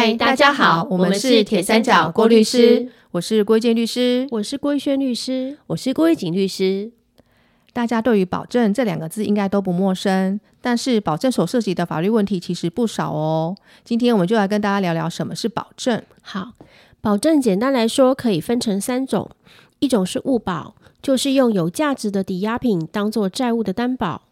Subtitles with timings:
[0.00, 6.90] 嗨，大家好，我们是铁三角郭律师，我是郭建律师，我是郭轩律师，我是郭玉锦律师。
[7.74, 13.54] 大家对于保证这两个字应该都不陌生，但是保证所涉及的法律问题其实不少哦。
[13.84, 16.02] 今天我们就来跟大家聊聊什么是保证。
[16.22, 16.52] 好，
[17.02, 19.28] 保证简单来说可以分成三种，
[19.80, 24.22] 一种是物保，就是用有价值的抵押品当做债务的担保；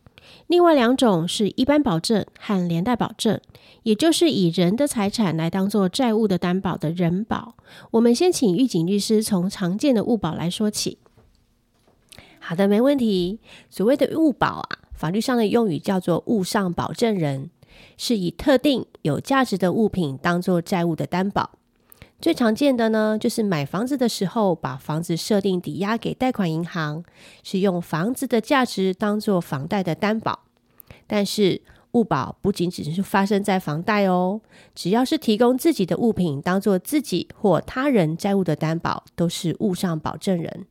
[0.47, 3.41] 另外两种是一般保证和连带保证，
[3.83, 7.55] 也就是以人的财产来当做债务的担保的人保。
[7.93, 10.99] 我们先请狱警律师从常见的物保来说起。
[12.41, 13.41] 好的，没问题。
[13.69, 17.51] 所谓的物保啊，法律上的用语叫做物上保证人，
[17.99, 21.51] 是以特定有价值的物品当做债务的担保。
[22.21, 27.05] 最常见的呢，就是买房子的时候，把房子设定抵押给贷款银行，
[27.45, 30.41] 是用房子的价值当做房贷的担保。
[31.07, 34.41] 但是物保不仅只是发生在房贷哦，
[34.75, 40.67] 只要是提供自己的物品当做自己或他人债务的担保，都是物上保证人。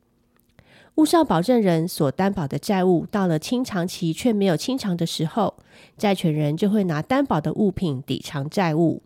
[0.96, 5.56] 物上保证人所担保的债务到了清偿期却没有清偿的时候，
[5.98, 9.02] 债权人就会拿担保的物品抵偿债务。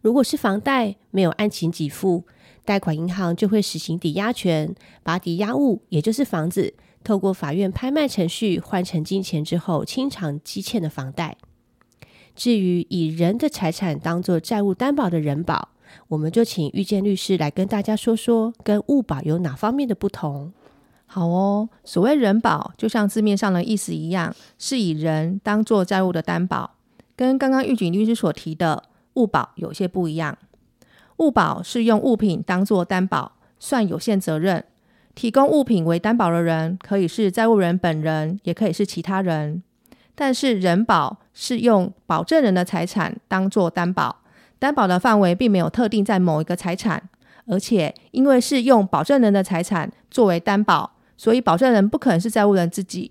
[0.00, 2.24] 如果是房贷没有按期给付，
[2.64, 11.36] 贷款银行就会实行抵押权，把抵押物也就是房子，透过法院拍卖程序换成金钱之后清偿积欠的房贷。
[12.34, 15.70] 至于以人的财产当做债务担保的人保，
[16.08, 20.52] 我们就请遇见律师来跟大家说说，跟物保有哪方面的不同。
[21.06, 26.76] 好哦，所谓人保，就像字面上的意思一样，是以人当做债务的担保，
[27.16, 28.84] 跟刚刚狱警律师所提的
[29.18, 30.38] 物保有些不一样。
[31.16, 34.64] 物保是用物品当做担保，算有限责任，
[35.16, 39.62] 提供物品为担保的人可以是债务人本人，也可以是其他人。
[40.14, 44.20] 但是人保是用保证人的财产当做担保，
[44.58, 47.10] 担保的范围并没有特定在某一个财产，
[47.46, 50.92] 而且因为是用保证人的财产作为担保。
[51.16, 53.10] 所以，保证人不可能是债务人自己。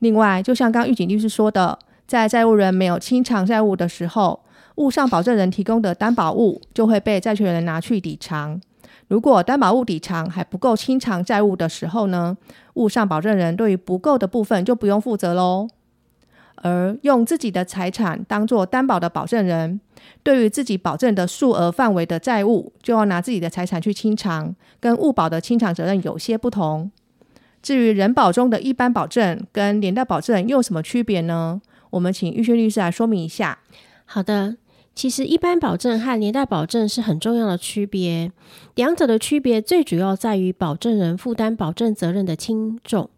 [0.00, 4.44] 另外，就像刚狱警律师说的，在债务人没有清偿债务的时候，
[4.76, 8.60] 物上保证人提供的担保物就会被债权人拿去抵偿。
[9.08, 12.36] 如果担保物抵偿还不够清偿债务的时候呢，
[12.74, 15.68] 物上保证人对于不够的部分就不用负责喽。
[16.56, 19.78] 而用自己的财产当做担保的保证人，
[20.22, 26.90] 对于自己保证的数额范围的债务，就要拿自己的财产去清偿，跟物保的清偿责任有些不同。
[27.62, 31.60] 至于人保中的一般保证跟连带保证又有什么区别呢？
[31.90, 33.58] 我们请玉轩律师来说明一下。
[34.06, 34.56] 好的，
[34.96, 38.32] 其实一般保证和连带保证是很重要的区别，
[38.74, 43.08] 两者的区别最主要在于保证人负担保证责任的轻重。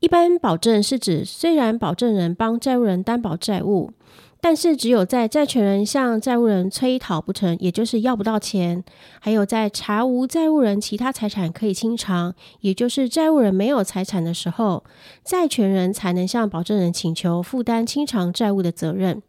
[0.00, 3.92] 一般保证是指虽然保证人帮债务人担保债务。
[4.40, 8.84] 但是，只有在债权人向债务人催讨不成，也就是要不到钱；
[9.18, 14.84] 还有在查无债务人其他财产可以清偿，也就是债务人没有财产的时候，
[15.24, 19.20] 债权人才能向保证人请求负担清偿债务的责任。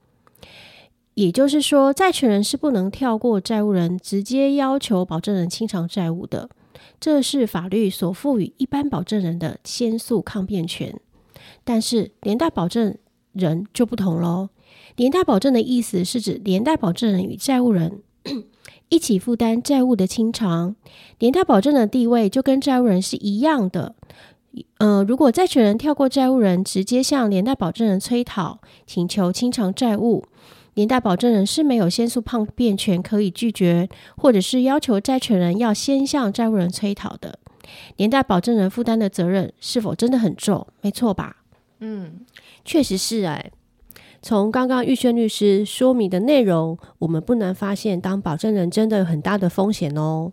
[1.19, 6.49] 也就是说，债权人是不能跳过债务人，直接要求保证人清偿债务的。
[6.97, 10.97] 这是法律所赋予一般保证人的先诉抗辩权。
[11.65, 12.97] 但是，连带保证
[13.33, 14.47] 人就不同喽。
[14.95, 17.99] 连带保证的意思是指连带保证人与债务人
[18.87, 20.77] 一起负担债务的清偿，
[21.17, 23.93] 连带保证的地位就跟债务人是一样的。
[24.77, 30.23] 呃，如果债权人跳过债务人，直接向连带保证人催讨，请求清偿债务，
[30.79, 37.37] 连带保证人是没有先诉抗辩权，可以拒绝，或者是要求债权人要先向债务人催讨的。
[37.97, 40.65] 连带保证人负担的责任是否真的很重？
[40.79, 41.43] 没错吧？
[41.81, 42.21] 嗯，
[42.63, 43.51] 确实是哎。
[44.21, 50.31] 从刚刚玉轩律师说明的内容，我们不难发现，当保证人真的有很大的风险哦。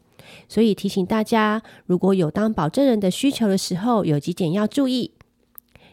[0.49, 5.11] 所以提醒大家，如果有当保证人的需求的时候，有几点要注意：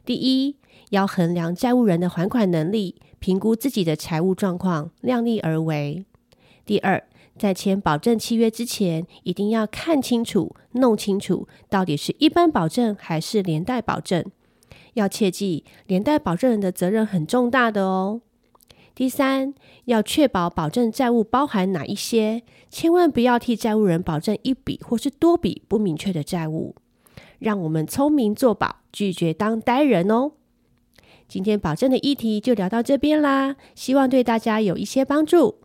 [0.05, 0.57] 第一，
[0.89, 6.03] 要衡量债务人的还款能力，评估自己的财务状况，量力而为；
[6.65, 7.01] 第二，
[7.37, 14.25] 在签保证契约之前，一定要看清楚、弄清楚，到底是一般保证还是连带保证。
[14.95, 18.21] 要切记，连带保证人的责任很重大的哦。
[18.93, 19.53] 第三，
[19.85, 26.75] 要确保保证债务包含哪一些，千万不要替债务人保证一笔或是多笔不明确的债务。
[27.43, 30.31] 让我们聪明做保，拒绝当呆人哦。
[31.27, 35.55] 今天保证的议题就聊到这边啦，希望对大家有一些帮助。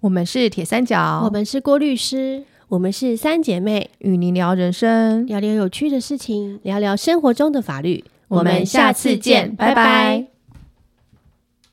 [0.00, 8.04] 我们是铁三角，我们是郭律师，我们是三姐妹，与您聊人生，聊聊有趣的事情，聊聊生活中的法律。
[8.28, 10.33] 我们下次见，拜拜。